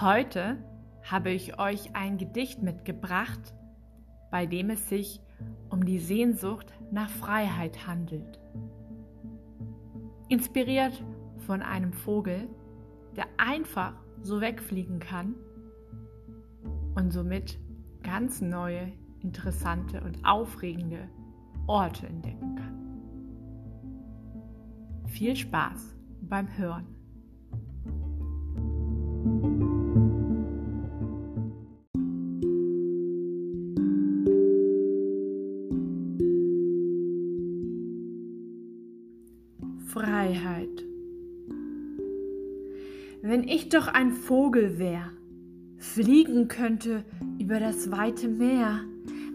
Heute 0.00 0.56
habe 1.02 1.30
ich 1.30 1.58
euch 1.58 1.94
ein 1.94 2.16
Gedicht 2.16 2.62
mitgebracht, 2.62 3.54
bei 4.30 4.46
dem 4.46 4.70
es 4.70 4.88
sich 4.88 5.20
um 5.68 5.84
die 5.84 5.98
Sehnsucht 5.98 6.72
nach 6.90 7.10
Freiheit 7.10 7.86
handelt. 7.86 8.38
Inspiriert 10.28 11.04
von 11.46 11.60
einem 11.60 11.92
Vogel, 11.92 12.48
der 13.14 13.26
einfach 13.36 13.92
so 14.22 14.40
wegfliegen 14.40 15.00
kann 15.00 15.34
und 16.94 17.12
somit 17.12 17.58
ganz 18.02 18.40
neue, 18.40 18.92
interessante 19.20 20.00
und 20.00 20.24
aufregende 20.24 21.10
Orte 21.66 22.06
entdecken 22.06 22.56
kann. 22.56 22.89
Viel 25.10 25.34
Spaß 25.34 25.96
beim 26.22 26.46
Hören. 26.56 26.86
Freiheit. 39.88 40.68
Wenn 43.20 43.42
ich 43.42 43.68
doch 43.68 43.88
ein 43.88 44.12
Vogel 44.12 44.78
wär, 44.78 45.10
fliegen 45.76 46.46
könnte 46.46 47.04
über 47.40 47.58
das 47.58 47.90
weite 47.90 48.28
Meer, 48.28 48.84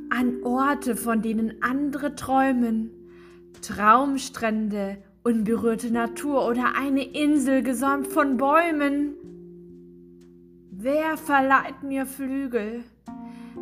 an 0.09 0.41
Orte, 0.43 0.95
von 0.95 1.21
denen 1.21 1.61
andere 1.61 2.15
träumen, 2.15 2.91
Traumstrände, 3.61 4.97
unberührte 5.25 5.91
Natur 5.91 6.47
oder 6.47 6.77
eine 6.79 7.03
Insel 7.03 7.61
gesäumt 7.61 8.07
von 8.07 8.37
Bäumen. 8.37 9.15
Wer 10.71 11.17
verleiht 11.17 11.83
mir 11.83 12.05
Flügel? 12.05 12.85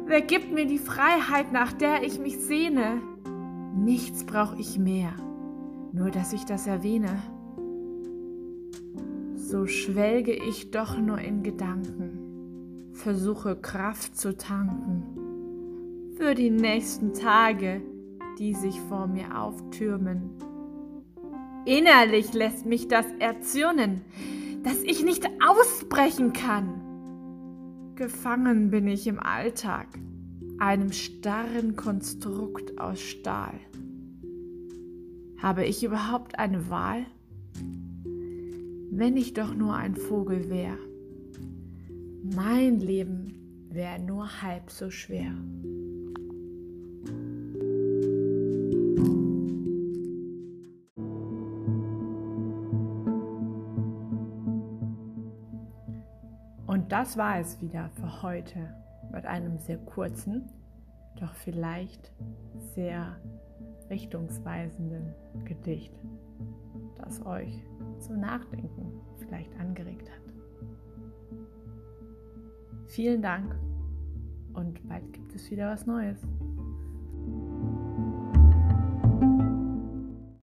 Wer 0.05 0.21
gibt 0.21 0.51
mir 0.51 0.67
die 0.67 0.77
Freiheit, 0.77 1.51
nach 1.51 1.73
der 1.73 2.03
ich 2.03 2.19
mich 2.19 2.38
sehne? 2.38 3.01
Nichts 3.75 4.23
brauch 4.23 4.55
ich 4.59 4.77
mehr 4.77 5.15
nur 5.93 6.09
dass 6.09 6.33
ich 6.33 6.43
das 6.43 6.67
erwähne. 6.67 7.21
So 9.35 9.67
schwelge 9.67 10.33
ich 10.33 10.71
doch 10.71 10.97
nur 10.97 11.19
in 11.19 11.43
Gedanken, 11.43 12.89
versuche 12.93 13.55
Kraft 13.55 14.17
zu 14.17 14.35
tanken 14.35 15.03
für 16.17 16.33
die 16.33 16.49
nächsten 16.49 17.13
Tage, 17.13 17.81
die 18.39 18.53
sich 18.53 18.79
vor 18.81 19.07
mir 19.07 19.39
auftürmen. 19.39 20.31
Innerlich 21.66 22.33
lässt 22.33 22.66
mich 22.66 22.89
das 22.89 23.06
erzürnen, 23.19 24.02
dass 24.64 24.83
ich 24.83 25.03
nicht 25.03 25.25
ausbrechen 25.47 26.33
kann. 26.33 27.94
Gefangen 27.95 28.69
bin 28.69 28.88
ich 28.88 29.08
im 29.08 29.19
Alltag, 29.19 29.88
einem 30.59 30.91
starren 30.91 31.78
Konstrukt 31.78 32.80
aus 32.80 33.00
Stahl. 33.00 33.53
Habe 35.41 35.66
ich 35.66 35.84
überhaupt 35.84 36.38
eine 36.38 36.69
Wahl? 36.69 37.06
Wenn 38.91 39.16
ich 39.16 39.34
doch 39.34 39.53
nur 39.56 39.75
ein 39.75 39.95
Vogel 39.95 40.50
wäre. 40.50 40.78
Mein 42.23 42.80
Leben 42.81 43.67
wäre 43.69 44.02
nur 44.02 44.41
halb 44.41 44.69
so 44.69 44.89
schwer. 44.89 45.34
Das 56.94 57.17
war 57.17 57.40
es 57.40 57.59
wieder 57.59 57.90
für 57.95 58.22
heute 58.22 58.72
mit 59.12 59.25
einem 59.25 59.57
sehr 59.57 59.79
kurzen, 59.79 60.47
doch 61.19 61.34
vielleicht 61.34 62.13
sehr 62.75 63.19
richtungsweisenden 63.90 65.16
Gedicht, 65.44 65.91
das 66.97 67.25
euch 67.25 67.66
zum 67.97 68.19
Nachdenken 68.19 69.01
vielleicht 69.17 69.59
angeregt 69.59 70.07
hat. 70.07 70.22
Vielen 72.85 73.23
Dank 73.23 73.56
und 74.53 74.88
bald 74.88 75.12
gibt 75.13 75.34
es 75.34 75.50
wieder 75.50 75.72
was 75.72 75.88
Neues. 75.88 76.19